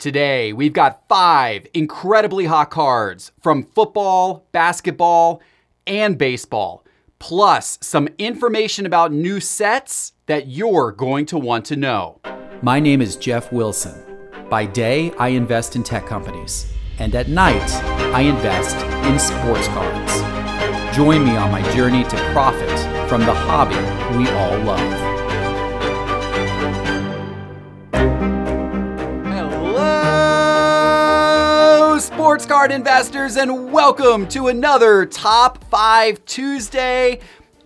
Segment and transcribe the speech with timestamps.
[0.00, 5.42] Today, we've got five incredibly hot cards from football, basketball,
[5.86, 6.86] and baseball,
[7.18, 12.18] plus some information about new sets that you're going to want to know.
[12.62, 14.02] My name is Geoff Wilson.
[14.48, 17.70] By day, I invest in tech companies, and at night,
[18.14, 20.96] I invest in sports cards.
[20.96, 22.70] Join me on my journey to profit
[23.06, 23.76] from the hobby
[24.16, 24.99] we all love.
[32.30, 37.18] Sports card investors, and welcome to another Top 5 Tuesday.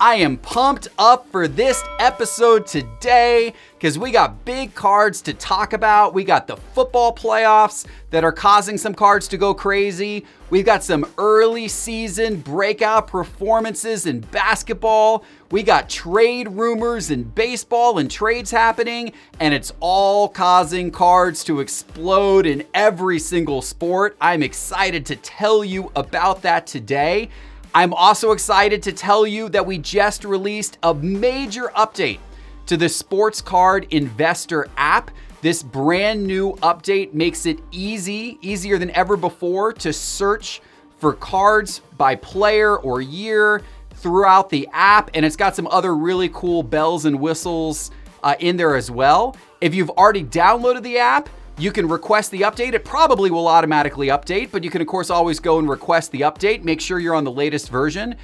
[0.05, 5.73] I am pumped up for this episode today because we got big cards to talk
[5.73, 6.13] about.
[6.13, 10.27] We got the football playoffs that are causing some cards to go crazy.
[10.51, 15.25] We've got some early season breakout performances in basketball.
[15.51, 21.61] We got trade rumors in baseball and trades happening, and it's all causing cards to
[21.61, 24.19] explode in every single sport.
[24.21, 27.31] I'm excited to tell you about that today.
[27.77, 32.21] I'm also excited to tell you that we just released a major update
[32.67, 35.11] to the Sports Card Investor app.
[35.43, 40.63] This brand new update makes it easy, easier than ever before, to search
[40.99, 43.61] for cards by player or year
[43.95, 45.11] throughout the app.
[45.13, 47.91] And it's got some other really cool bells and whistles
[48.23, 49.37] uh, in there as well.
[49.61, 51.29] If you've already downloaded the app,
[51.59, 52.73] you can request the update.
[52.73, 56.23] It probably will automatically update, but you can, of course, always go and request the
[56.23, 56.65] update.
[56.65, 58.17] Make sure you're on the latest version.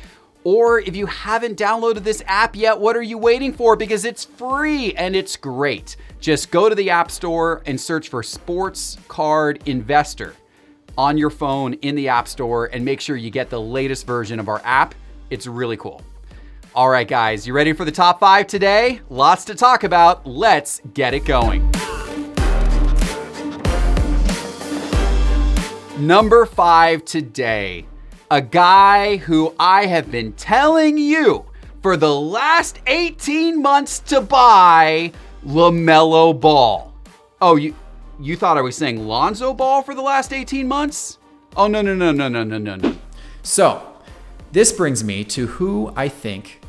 [0.43, 3.77] Or if you haven't downloaded this app yet, what are you waiting for?
[3.77, 5.97] Because it's free and it's great.
[6.19, 10.35] Just go to the App Store and search for Sports Card Investor
[10.97, 14.41] on your phone in the App Store and make sure you get the latest version
[14.41, 14.95] of our app.
[15.29, 16.03] It's really cool.
[16.75, 19.01] All right, guys, you ready for the top five today?
[19.09, 20.27] Lots to talk about.
[20.27, 21.71] Let's get it going.
[26.01, 27.85] Number five today,
[28.31, 31.45] a guy who I have been telling you
[31.83, 35.13] for the last 18 months to buy
[35.45, 36.95] LaMelo Ball.
[37.43, 37.75] Oh, you
[38.19, 41.19] you thought I was saying Lonzo Ball for the last 18 months?
[41.55, 42.97] Oh no no no no no no no no.
[43.43, 43.83] So,
[44.53, 46.63] this brings me to who I think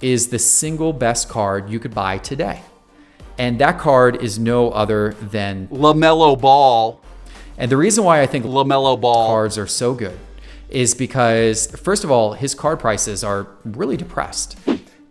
[0.00, 2.60] is the single best card you could buy today.
[3.38, 7.00] And that card is no other than LaMelo Ball
[7.58, 10.18] and the reason why I think LaMelo Ball cards are so good
[10.68, 14.58] is because, first of all, his card prices are really depressed.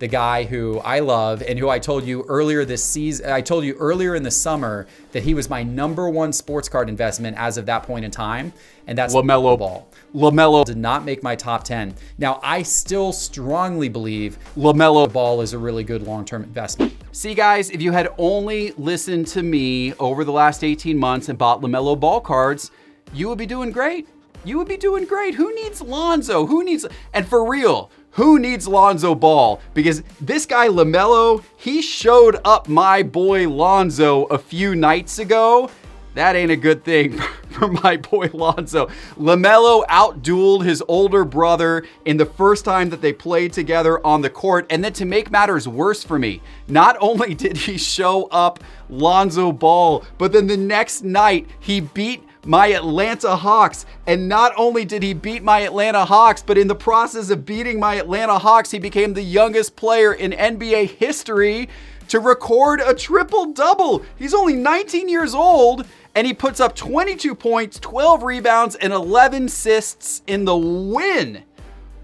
[0.03, 3.63] The guy who I love and who I told you earlier this season, I told
[3.63, 7.57] you earlier in the summer that he was my number one sports card investment as
[7.57, 8.51] of that point in time,
[8.85, 9.87] and that's LaMelo Ball.
[10.13, 11.95] LaMelo did not make my top 10.
[12.17, 16.93] Now, I still strongly believe LaMelo Ball is a really good long term investment.
[17.13, 21.37] See, guys, if you had only listened to me over the last 18 months and
[21.37, 22.71] bought LaMelo Ball cards,
[23.13, 24.09] you would be doing great.
[24.43, 25.35] You would be doing great.
[25.35, 26.45] Who needs Lonzo?
[26.45, 29.59] Who needs, and for real, who needs Lonzo Ball?
[29.73, 35.69] Because this guy LaMelo, he showed up my boy Lonzo a few nights ago
[36.15, 37.17] that ain't a good thing
[37.49, 38.87] for my boy Lonzo.
[39.17, 44.29] LaMelo outdueled his older brother in the first time that they played together on the
[44.29, 44.65] court.
[44.69, 49.51] And then to make matters worse for me, not only did he show up Lonzo
[49.51, 53.85] Ball, but then the next night he beat my Atlanta Hawks.
[54.07, 57.79] And not only did he beat my Atlanta Hawks, but in the process of beating
[57.79, 61.69] my Atlanta Hawks, he became the youngest player in NBA history
[62.09, 64.03] to record a triple double.
[64.17, 69.45] He's only 19 years old and he puts up 22 points, 12 rebounds, and 11
[69.45, 71.43] assists in the win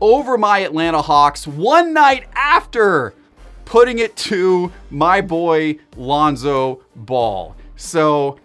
[0.01, 3.13] over my Atlanta Hawks one night after
[3.65, 7.55] putting it to my boy Lonzo Ball.
[7.75, 8.39] So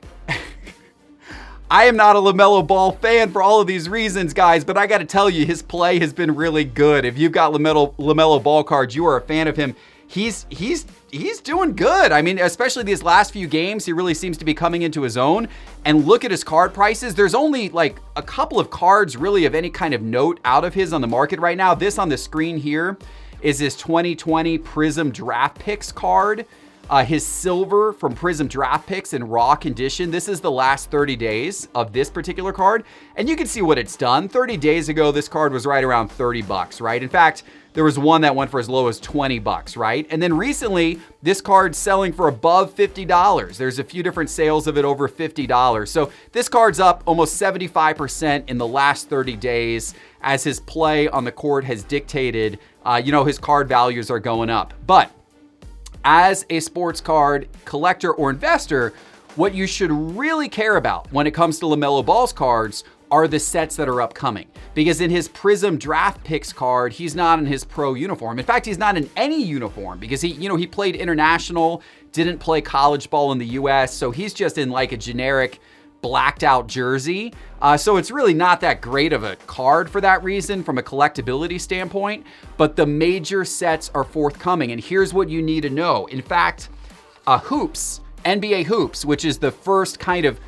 [1.70, 4.86] I am not a LaMelo Ball fan for all of these reasons, guys, but I
[4.86, 7.04] got to tell you, his play has been really good.
[7.04, 9.74] If you've got LaMelo, LaMelo Ball cards, you are a fan of him
[10.06, 12.12] he's he's he's doing good.
[12.12, 15.16] I mean, especially these last few games, he really seems to be coming into his
[15.16, 15.48] own.
[15.84, 17.14] And look at his card prices.
[17.14, 20.74] There's only like a couple of cards really of any kind of note out of
[20.74, 21.74] his on the market right now.
[21.74, 22.96] This on the screen here
[23.42, 26.46] is his 2020 Prism Draft Picks card.
[26.90, 30.10] Uh, his silver from Prism Draft Picks in raw condition.
[30.10, 32.84] This is the last 30 days of this particular card,
[33.16, 34.28] and you can see what it's done.
[34.28, 37.02] 30 days ago, this card was right around 30 bucks, right?
[37.02, 37.42] In fact,
[37.74, 40.06] there was one that went for as low as 20 bucks, right?
[40.08, 43.56] And then recently, this card's selling for above $50.
[43.56, 45.88] There's a few different sales of it over $50.
[45.88, 51.24] So this card's up almost 75% in the last 30 days as his play on
[51.24, 54.72] the court has dictated, uh, you know, his card values are going up.
[54.86, 55.10] But
[56.04, 58.92] as a sports card collector or investor,
[59.36, 63.40] What you should really care about when it comes to LaMelo Ball's cards are the
[63.40, 64.46] sets that are upcoming.
[64.74, 68.38] Because in his Prism draft picks card, he's not in his pro uniform.
[68.38, 72.38] In fact, he's not in any uniform because he, you know, he played international, didn't
[72.38, 75.58] play college ball in the US, so he's just in like a generic
[76.04, 77.32] blacked out jersey.
[77.62, 80.82] Uh, so it's really not that great of a card for that reason from a
[80.82, 82.26] collectability standpoint.
[82.58, 84.70] But the major sets are forthcoming.
[84.72, 86.04] And here's what you need to know.
[86.06, 86.68] In fact,
[87.26, 90.38] uh, Hoops, NBA Hoops, which is the first kind of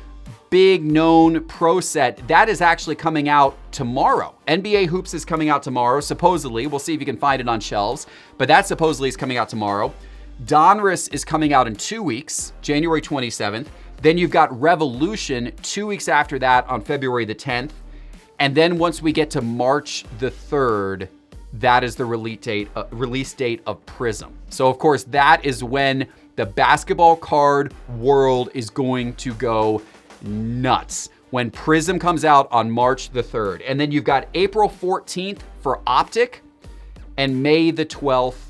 [0.51, 4.35] big known pro set, that is actually coming out tomorrow.
[4.47, 6.67] NBA Hoops is coming out tomorrow, supposedly.
[6.67, 8.05] We'll see if you can find it on shelves,
[8.37, 9.91] but that supposedly is coming out tomorrow.
[10.45, 13.65] Donruss is coming out in two weeks, January 27th.
[14.01, 17.71] Then you've got Revolution two weeks after that on February the 10th.
[18.39, 21.07] And then once we get to March the 3rd,
[21.53, 24.33] that is the release date, uh, release date of Prism.
[24.49, 29.81] So, of course, that is when the basketball card world is going to go
[30.21, 33.63] nuts when Prism comes out on March the 3rd.
[33.67, 36.41] And then you've got April 14th for Optic
[37.17, 38.46] and May the 12th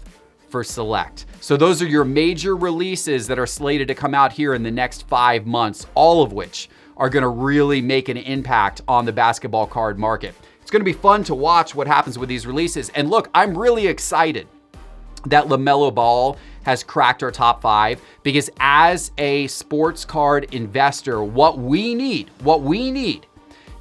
[0.50, 1.26] for Select.
[1.42, 4.72] So those are your major releases that are slated to come out here in the
[4.72, 9.68] next five months, all of which are to really make an impact on the basketball
[9.68, 10.34] card market.
[10.62, 12.90] It's to be fun to watch what happens with these releases.
[12.90, 14.48] And look, I'm really excited
[15.26, 21.58] that LaMelo Ball has cracked our top five because as a sports card investor, what
[21.58, 23.26] we need, what we need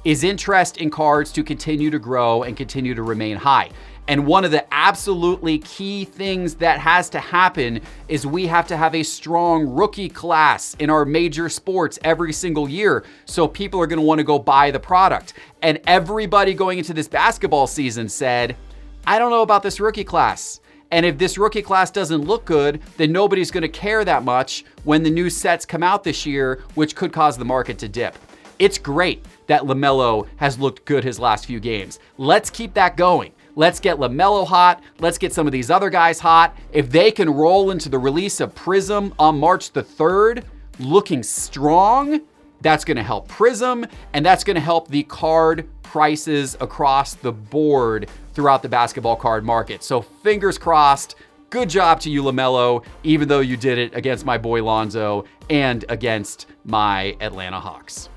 [0.05, 3.69] is interest in cards to continue to grow and continue to remain high.
[4.07, 8.77] And one of the absolutely key things that has to happen is we have to
[8.77, 13.03] have a strong rookie class in our major sports every single year.
[13.25, 15.33] So people are going to want to go buy the product.
[15.61, 18.55] And everybody going into this basketball season said,
[19.05, 20.61] I don't know about this rookie class.
[20.89, 24.63] And if this rookie class doesn't look good, then nobody's going to care that much
[24.85, 28.17] when the new sets come out this year, which could cause the market to dip.
[28.57, 31.99] It's great that LaMelo has looked good his last few games.
[32.17, 33.33] Let's keep that going.
[33.57, 34.83] Let's get LaMelo hot.
[34.99, 36.55] Let's get some of these other guys hot.
[36.71, 40.43] If they can roll into the release of Prism on March the 3rd,
[40.77, 42.21] looking strong,
[42.61, 47.31] that's going to help Prism and that's going to help the card prices across the
[47.31, 49.81] board throughout the basketball card market.
[49.81, 51.15] So fingers crossed.
[51.49, 55.83] Good job to you, LaMelo, even though you did it against my boy Lonzo and
[55.89, 58.09] against my Atlanta Hawks.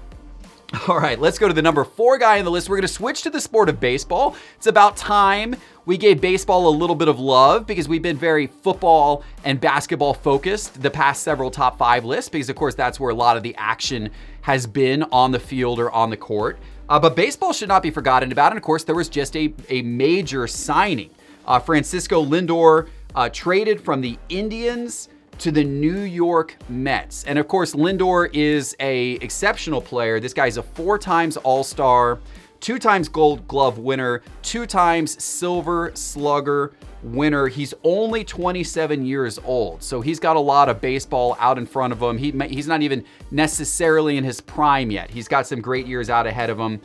[0.89, 2.69] All right, let's go to the number four guy on the list.
[2.69, 4.37] We're going to switch to the sport of baseball.
[4.57, 8.47] It's about time we gave baseball a little bit of love because we've been very
[8.47, 13.11] football and basketball focused the past several top five lists, because of course that's where
[13.11, 14.11] a lot of the action
[14.43, 16.61] has been on the field or on the court.
[16.89, 18.53] Uh, but baseball should not be forgotten about.
[18.53, 21.11] And of course, there was just a, a major signing.
[21.47, 25.09] Uh, Francisco Lindor uh, traded from the Indians
[25.41, 27.25] to the New York Mets.
[27.25, 30.21] And of course, Lindor is a exceptional player.
[30.21, 32.19] This guy's a four times All-Star,
[32.61, 36.73] two times Gold Glove winner, two times Silver Slugger
[37.03, 37.47] winner.
[37.49, 41.95] He's only 27 years old, so he's got a lot of baseball out in front
[41.95, 42.19] of him.
[42.19, 45.11] He, he's not even necessarily in his prime yet.
[45.11, 46.81] He's got some great years out ahead of him.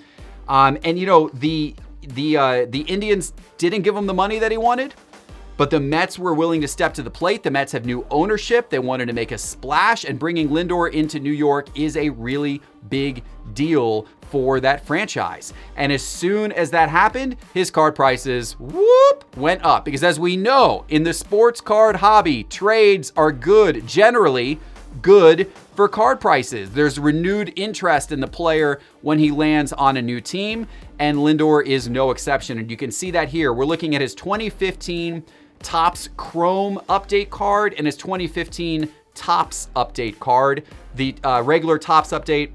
[0.48, 4.52] Um, and you know the the uh, the Indians didn't give him the money that
[4.52, 4.94] he wanted.
[5.58, 7.44] But the Mets were willing to step to the plate.
[7.44, 8.70] The Mets have new ownership.
[8.70, 12.62] They wanted to make a splash, and bringing Lindor into New York is a really
[12.90, 13.24] big
[13.54, 15.54] deal for that franchise.
[15.78, 20.36] And as soon as that happened, his card prices whoop went up because as we
[20.36, 24.60] know, in the sports card hobby, trades are good generally
[25.02, 26.72] good for card prices.
[26.72, 30.68] There's renewed interest in the player when he lands on a new team,
[31.00, 32.58] and Lindor is no exception.
[32.60, 33.54] And you can see that here.
[33.54, 35.24] We're looking at his 2015
[35.66, 40.64] Topps Chrome update card and his 2015 Topps update card.
[40.94, 42.52] The uh, regular Topps update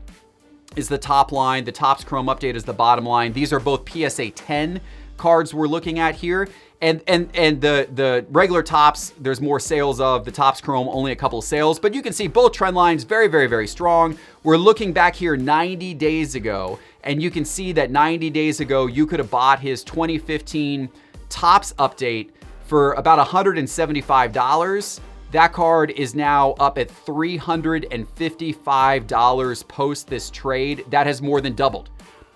[0.77, 3.33] is the top line, the Topps Chrome update is the bottom line.
[3.33, 4.81] These are both PSA 10
[5.17, 6.49] cards we're looking at here.
[6.81, 11.11] And and and the the regular Topps, there's more sales of the Topps Chrome, only
[11.11, 14.17] a couple sales, but you can see both trend lines very, very, very strong.
[14.45, 18.87] We're looking back here 90 days ago, and you can see that 90 days ago
[18.87, 20.89] you could have bought his 2015
[21.29, 22.31] Topps update
[22.71, 25.01] for about $175.
[25.33, 30.85] That card is now up at $355 post this trade.
[30.89, 31.91] That has more than doubled.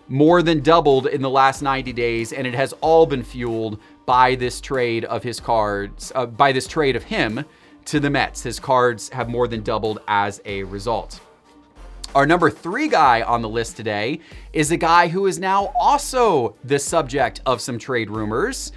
[0.08, 4.34] More than doubled in the last 90 days, and it has all been fueled by
[4.34, 7.44] this trade of his cards, uh, by this trade of him
[7.84, 8.42] to the Mets.
[8.42, 11.20] His cards have more than doubled as a result.
[12.14, 14.20] Our number three guy on the list today
[14.52, 18.70] is a guy who is now also the subject of some trade rumors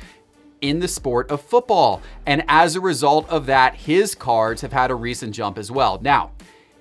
[0.62, 2.02] in the sport of football.
[2.26, 6.00] And as a result of that, his cards have had a recent jump as well.
[6.02, 6.32] Now,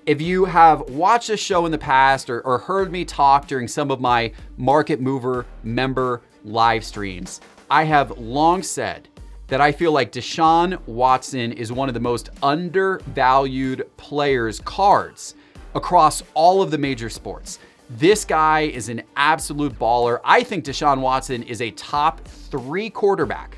[0.07, 3.67] If you have watched this show in the past or, or heard me talk during
[3.67, 9.09] some of my Market Mover member live streams, I have long said
[9.47, 15.35] that I feel like Deshaun Watson is one of the most undervalued players cards
[15.75, 17.59] across all of the major sports.
[17.89, 20.21] This guy is an absolute baller.
[20.23, 23.57] I think Deshaun Watson is a top three quarterback,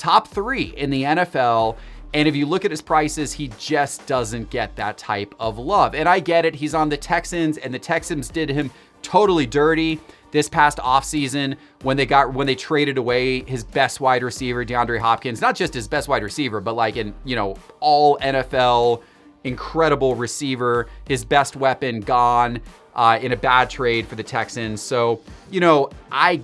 [0.00, 1.76] top three in the NFL.
[2.12, 5.94] And if you look at his prices, he just doesn't get that type of love.
[5.94, 6.56] And I get it.
[6.56, 10.00] He's on the Texans, and the Texans did him totally dirty
[10.32, 14.98] this past offseason when they got when they traded away his best wide receiver, DeAndre
[14.98, 15.40] Hopkins.
[15.40, 19.02] Not just his best wide receiver, but like in, you know, all NFL
[19.44, 22.60] incredible receiver, his best weapon gone
[23.00, 24.82] uh, in a bad trade for the Texans.
[24.82, 26.42] So, you know, I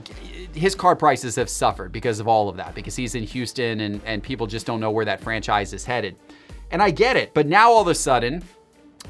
[0.55, 4.01] his card prices have suffered because of all of that, because he's in Houston and,
[4.07, 6.17] and people just don't know where that franchise is headed.
[6.71, 8.43] And I get it, but now all of a sudden,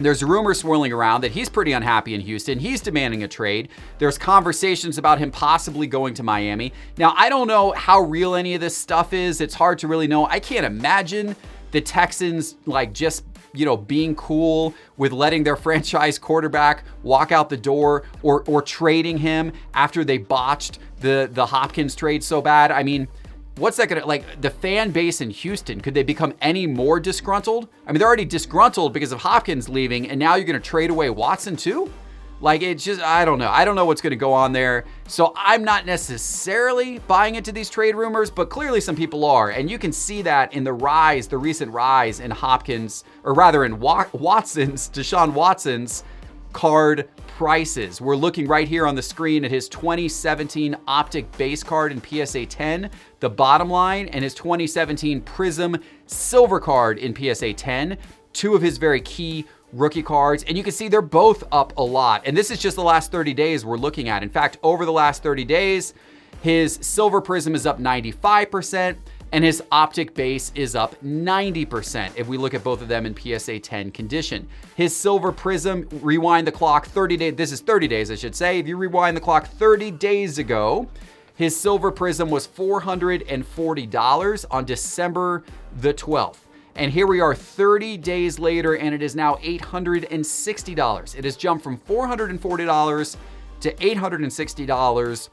[0.00, 2.58] there's rumors swirling around that he's pretty unhappy in Houston.
[2.58, 3.68] He's demanding a trade.
[3.98, 6.72] There's conversations about him possibly going to Miami.
[6.98, 9.40] Now, I don't know how real any of this stuff is.
[9.40, 10.26] It's hard to really know.
[10.26, 11.36] I can't imagine
[11.70, 13.24] the Texans like just
[13.56, 18.62] you know, being cool with letting their franchise quarterback walk out the door or or
[18.62, 22.70] trading him after they botched the the Hopkins trade so bad.
[22.70, 23.08] I mean,
[23.56, 25.80] what's that gonna like the fan base in Houston?
[25.80, 27.68] Could they become any more disgruntled?
[27.86, 31.10] I mean, they're already disgruntled because of Hopkins leaving, and now you're gonna trade away
[31.10, 31.90] Watson too?
[32.40, 33.48] Like it's just I don't know.
[33.48, 34.84] I don't know what's going to go on there.
[35.08, 39.70] So I'm not necessarily buying into these trade rumors, but clearly some people are, and
[39.70, 43.78] you can see that in the rise, the recent rise in Hopkins, or rather in
[43.78, 46.04] Watson's, Deshaun Watson's
[46.52, 48.00] card prices.
[48.00, 52.46] We're looking right here on the screen at his 2017 Optic base card in PSA
[52.46, 52.90] 10,
[53.20, 55.76] the bottom line, and his 2017 Prism
[56.06, 57.98] Silver card in PSA 10,
[58.32, 61.82] two of his very key rookie cards, and you can see they're both up a
[61.82, 62.22] lot.
[62.24, 64.22] And this is just the last 30 days we're looking at.
[64.22, 65.94] In fact, over the last 30 days,
[66.42, 68.96] his Silver Prism is up 95%,
[69.32, 73.16] and his Optic Base is up 90% if we look at both of them in
[73.16, 74.48] PSA 10 condition.
[74.76, 78.58] His Silver Prism, rewind the clock 30 days, this is 30 days, I should say.
[78.58, 80.88] If you rewind the clock 30 days ago,
[81.34, 85.44] his Silver Prism was $440 on December
[85.76, 86.45] the 12th.
[86.76, 91.18] And here we are 30 days later, and it is now $860.
[91.18, 93.16] It has jumped from $440
[93.60, 95.28] to $860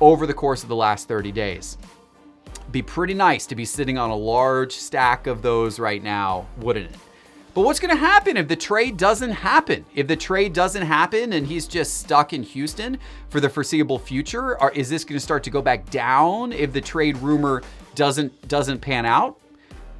[0.00, 1.78] over the course of the last 30 days.
[2.72, 6.90] Be pretty nice to be sitting on a large stack of those right now, wouldn't
[6.90, 6.96] it?
[7.54, 9.84] But what's going to happen if the trade doesn't happen?
[9.94, 12.98] If the trade doesn't happen and he's just stuck in Houston
[13.30, 16.72] for the foreseeable future, or is this going to start to go back down if
[16.72, 17.62] the trade rumor
[17.94, 19.40] doesn't doesn't pan out?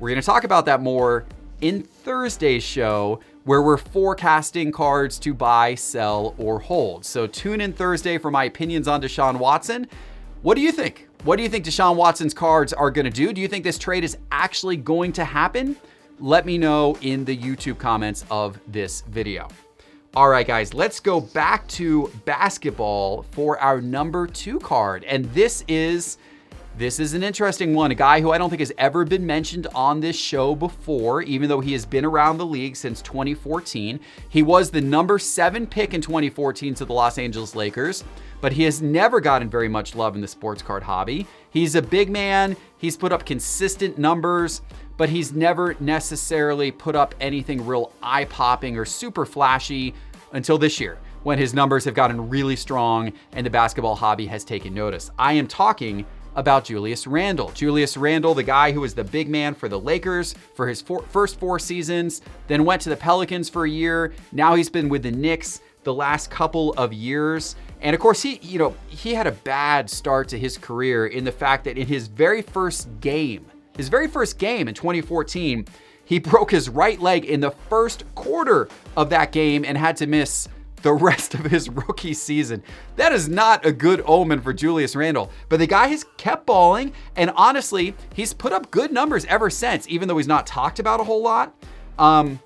[0.01, 1.25] We're going to talk about that more
[1.61, 7.05] in Thursday's show, where we're forecasting cards to buy, sell, or hold.
[7.05, 9.89] So tune in Thursday for my opinions on Deshaun Watson.
[10.43, 11.09] What do you think?
[11.25, 13.33] What do you think Deshaun Watson's cards are going to do?
[13.33, 15.77] Do you think this trade is actually going to happen?
[16.21, 19.49] Let me know in the YouTube comments of this video.
[20.15, 25.03] All right, guys, let's go back to basketball for our number two card.
[25.05, 26.19] And this is
[26.79, 27.91] this is an interesting one.
[27.91, 31.49] A guy who I don't think has ever been mentioned on this show before, even
[31.49, 33.99] though he has been around the league since 2014.
[34.29, 38.05] He was the number seven pick in 2014 to the Los Angeles Lakers,
[38.41, 41.27] but he has never gotten very much love in the sports card hobby.
[41.51, 44.63] He's a big man, he's put up consistent numbers,
[44.97, 49.95] but he's never necessarily put up anything real eye popping or super flashy
[50.33, 54.45] until this year when his numbers have gotten really strong and the basketball hobby has
[54.45, 55.11] taken notice.
[55.19, 56.07] I am talking
[56.39, 57.51] about Julius Randle.
[57.51, 61.03] Julius Randle, the guy who was the big man for the Lakers for his four,
[61.03, 64.15] first four seasons, then went to the Pelicans for a year.
[64.31, 67.57] Now he's been with the Knicks the last couple of years.
[67.81, 71.25] And of course, he, you know, he had a bad start to his career in
[71.25, 73.45] the fact that in his very first game,
[73.77, 75.67] his very first game in 2014,
[76.05, 80.07] he broke his right leg in the first quarter of that game and had to
[80.07, 80.49] miss
[80.83, 82.63] the rest of his rookie season.
[82.97, 85.31] That is not a good omen for Julius Randle.
[85.49, 89.89] But the guy has kept balling, and honestly, he's put up good numbers ever since,
[89.89, 91.55] even though he's not talked about a whole lot.
[91.99, 92.41] Um,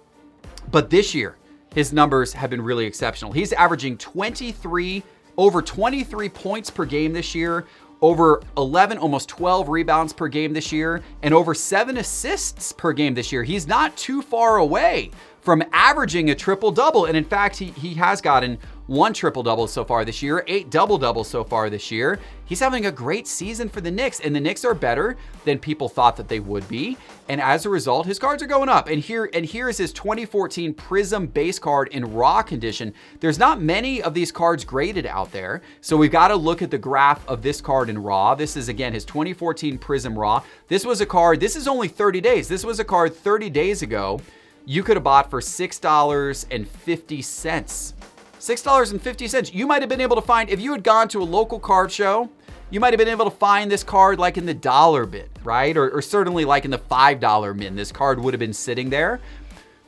[0.71, 1.37] but this year,
[1.75, 3.33] his numbers have been really exceptional.
[3.33, 5.03] He's averaging 23,
[5.37, 7.67] over 23 points per game this year,
[8.01, 13.15] over 11, almost 12 rebounds per game this year, and over seven assists per game
[13.15, 13.45] this year.
[13.45, 15.11] He's not too far away
[15.43, 17.05] from averaging a triple double.
[17.05, 20.71] And in fact, he, he has gotten one triple double so far this year, eight
[20.71, 22.19] double doubles so far this year.
[22.45, 25.89] He's having a great season for the Knicks, and the Knicks are better than people
[25.89, 26.97] thought that they would be.
[27.29, 28.89] And as a result, his cards are going up.
[28.89, 32.93] And here and here is his 2014 Prism base card in raw condition.
[33.21, 36.71] There's not many of these cards graded out there, so we've got to look at
[36.71, 38.35] the graph of this card in raw.
[38.35, 40.43] This is again his 2014 Prism raw.
[40.69, 41.41] This was a card.
[41.41, 42.47] This is only 30 days.
[42.49, 44.21] This was a card 30 days ago.
[44.65, 47.95] You could have bought for six dollars and fifty cents.
[48.43, 49.55] $6.50.
[49.55, 51.93] You might have been able to find, if you had gone to a local card
[51.93, 52.29] show,
[52.71, 55.77] you might have been able to find this card like in the dollar bin, right?
[55.77, 57.77] Or, or certainly like in the $5 bin.
[57.77, 59.21] This card would have been sitting there.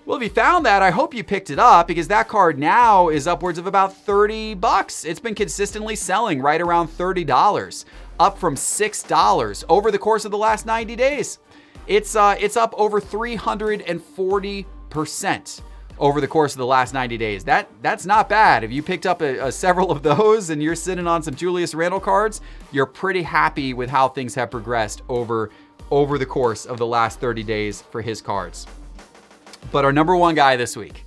[0.07, 3.09] Well, if you found that, I hope you picked it up because that card now
[3.09, 5.05] is upwards of about 30 bucks.
[5.05, 7.85] It's been consistently selling right around $30,
[8.21, 11.39] up from $6 over the course of the last 90 days.
[11.87, 15.63] It's uh, it's up over 340 percent
[15.99, 17.45] over the course of the last 90 days.
[17.45, 18.65] That that's not bad.
[18.65, 21.75] If you picked up a, a, several of those and you're sitting on some Julius
[21.75, 22.41] Randle cards,
[22.73, 25.51] you're pretty happy with how things have progressed over
[25.91, 28.67] over the course of the last 30 days for his cards.
[29.71, 31.05] But our number one guy this week,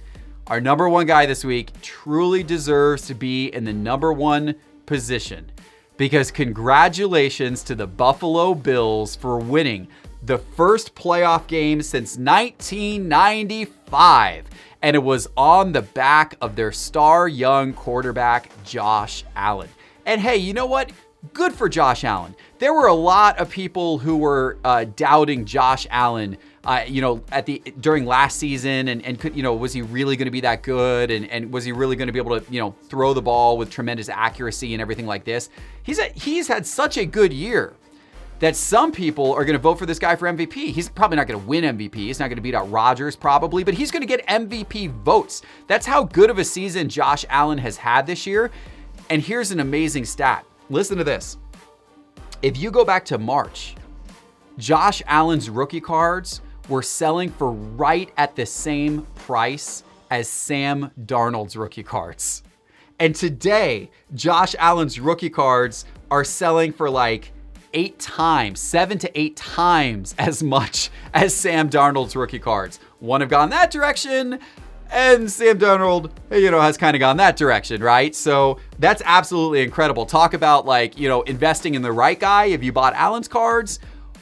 [0.47, 4.55] our number one guy this week truly deserves to be in the number one
[4.85, 5.51] position
[5.97, 9.87] because congratulations to the Buffalo Bills for winning
[10.23, 14.45] the first playoff game since 1995
[14.81, 19.69] and it was on the back of their star young quarterback, Josh Allen.
[20.05, 20.91] And hey, you know what?
[21.33, 22.35] Good for Josh Allen.
[22.59, 26.37] There were a lot of people who were uh, doubting Josh Allen.
[26.63, 29.81] Uh, you know, at the during last season, and and could, you know, was he
[29.81, 31.11] really going to be that good?
[31.11, 33.57] And and was he really going to be able to you know throw the ball
[33.57, 35.49] with tremendous accuracy and everything like this?
[35.83, 37.73] He's a, he's had such a good year
[38.39, 40.71] that some people are going to vote for this guy for MVP.
[40.71, 41.95] He's probably not going to win MVP.
[41.95, 45.41] He's not going to beat out Rodgers probably, but he's going to get MVP votes.
[45.67, 48.51] That's how good of a season Josh Allen has had this year.
[49.09, 50.45] And here's an amazing stat.
[50.69, 51.37] Listen to this.
[52.41, 53.75] If you go back to March,
[54.57, 61.55] Josh Allen's rookie cards were selling for right at the same price as Sam Darnold's
[61.55, 62.43] rookie cards.
[62.99, 67.31] And today, Josh Allen's rookie cards are selling for like
[67.73, 72.79] eight times, seven to eight times as much as Sam Darnold's rookie cards.
[72.99, 74.39] One have gone that direction,
[74.91, 78.15] and Sam Darnold, you know, has kind of gone that direction, right?
[78.15, 80.05] So that's absolutely incredible.
[80.05, 83.79] Talk about like, you know, investing in the right guy if you bought Allen's cards,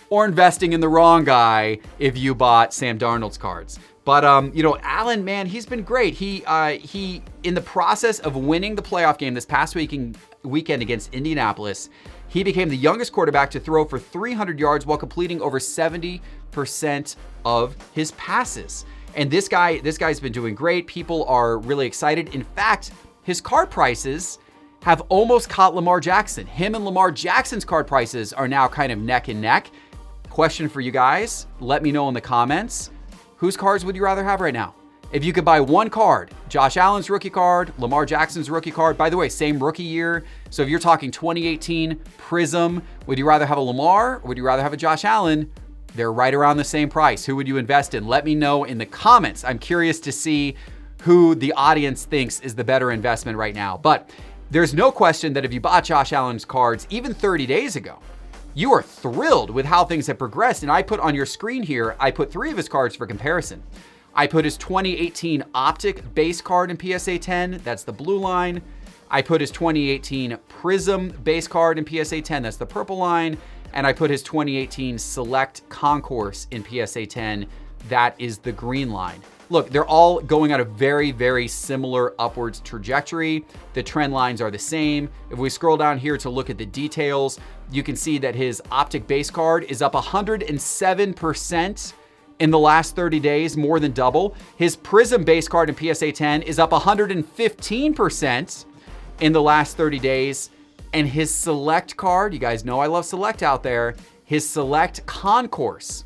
[0.10, 3.79] or investing in the wrong guy if you bought Sam Darnold's cards.
[4.05, 6.13] But um, you know, Allen, man, he's been great.
[6.13, 10.84] He uh, he in the process of winning the playoff game this past weekend weekend
[10.84, 11.89] against Indianapolis,
[12.27, 17.75] he became the youngest quarterback to throw for 300 yards while completing over 70% of
[17.93, 18.85] his passes.
[19.15, 20.88] And this guy, this guy's been doing great.
[20.88, 22.35] People are really excited.
[22.35, 22.91] In fact,
[23.23, 24.39] his card prices
[24.83, 26.45] have almost caught Lamar Jackson.
[26.45, 29.71] Him and Lamar Jackson's card prices are now kind of neck and neck.
[30.29, 32.91] Question for you guys, let me know in the comments.
[33.38, 34.75] Whose cards would you rather have right now?
[35.15, 39.10] If you could buy one card, Josh Allen's rookie card, Lamar Jackson's rookie card, by
[39.10, 40.25] the way, same rookie year.
[40.49, 44.43] So if you're talking 2018 Prism, would you rather have a Lamar or would you
[44.43, 45.49] rather have a Josh Allen?
[45.95, 47.23] They're right around the same price.
[47.25, 48.06] Who would you invest in?
[48.06, 49.45] Let me know in the comments.
[49.45, 50.58] I'm curious to see
[51.04, 53.78] who the audience thinks is the better investment right now.
[53.78, 54.10] But
[54.51, 57.99] there's no question that if you bought Josh Allen's cards even 30 days ago,
[58.54, 60.63] you are thrilled with how things have progressed.
[60.63, 63.63] And I put on your screen here, I put three of his cards for comparison.
[64.17, 68.62] I put his 2018 Optic base card in PSA 10, that's the blue line.
[69.12, 73.38] I put his 2018 Prism base card in PSA 10, that's the purple line.
[73.73, 77.45] And I put his 2018 Select Concourse in PSA 10,
[77.89, 79.21] that is the green line.
[79.49, 83.45] Look, they're all going on a very, very similar upwards trajectory.
[83.73, 85.10] The trend lines are the same.
[85.30, 87.38] If we scroll down here to look at the details,
[87.69, 91.93] you can see that his optic base card is up 107%
[92.39, 94.36] in the last 30 days, more than double.
[94.58, 98.65] His Prism base card in PSA 10 is up 115%
[99.21, 100.50] in the last 30 days.
[100.93, 106.06] And his Select card, you guys know I love Select out there, his Select Concourse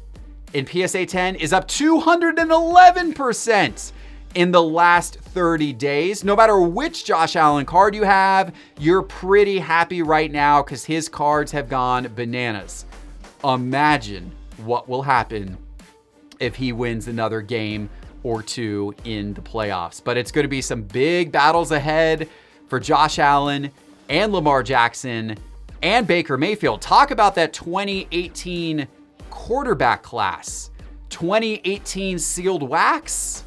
[0.54, 3.92] in PSA 10 is up 211%
[4.36, 6.24] in the last 30 days.
[6.24, 11.10] No matter which Josh Allen card you have, you're pretty happy right now because his
[11.10, 12.86] cards have gone bananas.
[13.44, 15.58] Imagine what will happen
[16.40, 17.90] if he wins another game
[18.24, 20.02] or two in the playoffs.
[20.04, 22.28] But it's going to be some big battles ahead
[22.68, 23.72] for Josh Allen
[24.10, 25.38] and Lamar Jackson
[25.82, 26.82] and Baker Mayfield.
[26.82, 28.88] Talk about that 2018
[29.30, 30.70] quarterback class.
[31.10, 33.44] 2018 sealed wax.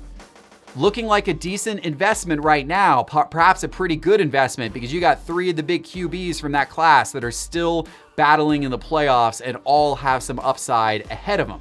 [0.75, 5.23] looking like a decent investment right now, perhaps a pretty good investment because you got
[5.27, 9.43] three of the big QBs from that class that are still battling in the playoffs
[9.45, 11.61] and all have some upside ahead of them.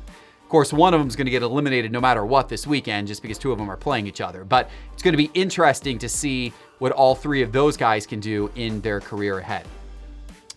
[0.51, 3.21] Course, one of them is going to get eliminated no matter what this weekend just
[3.21, 4.43] because two of them are playing each other.
[4.43, 8.19] But it's going to be interesting to see what all three of those guys can
[8.19, 9.65] do in their career ahead.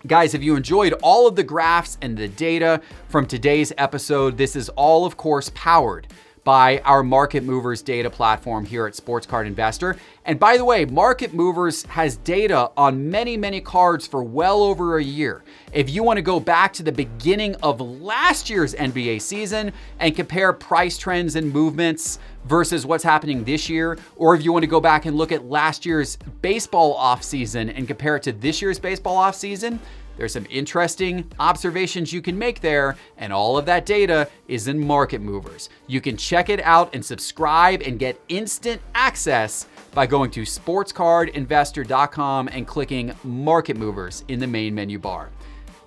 [0.08, 4.56] Guys, if you enjoyed all of the graphs and the data from today's episode, this
[4.56, 6.08] is all, of course, powered
[6.44, 9.96] by our Market Movers data platform here at Sports Card Investor.
[10.26, 14.98] And by the way, Market Movers has data on many, many cards for well over
[14.98, 15.42] a year.
[15.72, 20.14] If you want to go back to the beginning of last year's NBA season and
[20.14, 24.68] compare price trends and movements versus what's happening this year, or if you want to
[24.68, 28.78] go back and look at last year's baseball offseason and compare it to this year's
[28.78, 29.78] baseball offseason,
[30.16, 34.78] there's some interesting observations you can make there, and all of that data is in
[34.78, 35.68] Market Movers.
[35.86, 42.48] You can check it out and subscribe and get instant access by going to sportscardinvestor.com
[42.48, 45.30] and clicking Market Movers in the main menu bar.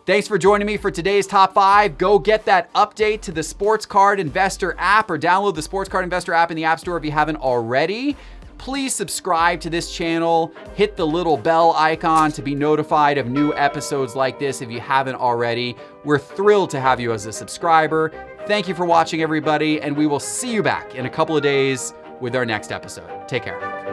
[0.07, 1.97] Thanks for joining me for today's top five.
[1.97, 6.05] Go get that update to the Sports Card Investor app or download the Sports Card
[6.05, 8.15] Investor app in the App Store if you haven't already.
[8.57, 13.53] Please subscribe to this channel, hit the little bell icon to be notified of new
[13.53, 15.75] episodes like this if you haven't already.
[16.03, 18.11] We're thrilled to have you as a subscriber.
[18.47, 21.43] Thank you for watching, everybody, and we will see you back in a couple of
[21.43, 23.27] days with our next episode.
[23.27, 23.86] Take care.